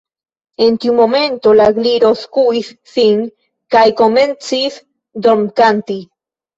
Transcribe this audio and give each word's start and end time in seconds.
En 0.67 0.79
tiu 0.85 0.95
momento 0.99 1.53
la 1.59 1.67
Gliro 1.75 2.11
skuis 2.23 2.73
sin 2.95 3.23
kaj 3.79 3.87
komencis 4.03 4.85
dormkanti. 5.31 6.05